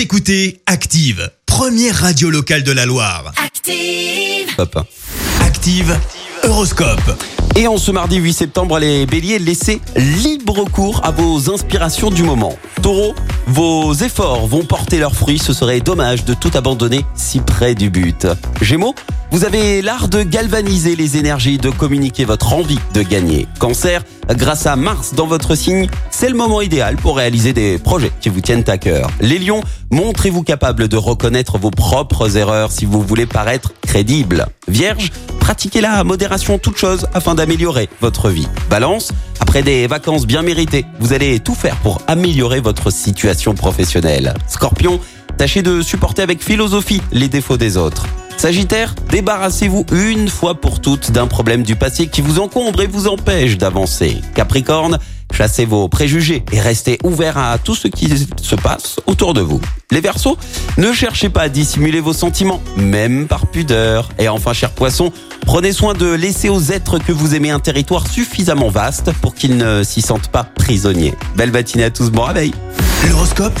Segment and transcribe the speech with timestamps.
[0.00, 3.34] Vous écoutez Active, première radio locale de la Loire.
[3.36, 4.48] Active.
[4.56, 4.78] Hop.
[5.42, 5.94] Active
[6.42, 7.22] Horoscope.
[7.54, 12.22] Et en ce mardi 8 septembre, les béliers, laissez libre cours à vos inspirations du
[12.22, 12.58] moment.
[12.80, 13.14] Taureau,
[13.46, 17.90] vos efforts vont porter leurs fruits, ce serait dommage de tout abandonner si près du
[17.90, 18.26] but.
[18.62, 18.94] Gémeaux,
[19.30, 23.46] vous avez l'art de galvaniser les énergies, de communiquer votre envie de gagner.
[23.58, 28.10] Cancer, grâce à Mars dans votre signe, c'est le moment idéal pour réaliser des projets
[28.20, 29.08] qui vous tiennent à cœur.
[29.20, 34.46] Les lions, montrez-vous capable de reconnaître vos propres erreurs si vous voulez paraître crédible.
[34.66, 38.48] Vierge, pratiquez la modération toute chose afin d'améliorer votre vie.
[38.68, 44.34] Balance, après des vacances bien méritées, vous allez tout faire pour améliorer votre situation professionnelle.
[44.48, 44.98] Scorpion,
[45.36, 48.06] tâchez de supporter avec philosophie les défauts des autres.
[48.40, 53.06] Sagittaire, débarrassez-vous une fois pour toutes d'un problème du passé qui vous encombre et vous
[53.06, 54.16] empêche d'avancer.
[54.34, 54.98] Capricorne,
[55.30, 58.08] chassez vos préjugés et restez ouvert à tout ce qui
[58.40, 59.60] se passe autour de vous.
[59.90, 60.38] Les Verseaux,
[60.78, 64.08] ne cherchez pas à dissimuler vos sentiments, même par pudeur.
[64.18, 65.12] Et enfin, cher poisson,
[65.44, 69.58] prenez soin de laisser aux êtres que vous aimez un territoire suffisamment vaste pour qu'ils
[69.58, 71.12] ne s'y sentent pas prisonniers.
[71.36, 72.54] Belle matinée à tous, bon réveil
[73.06, 73.60] L'horoscope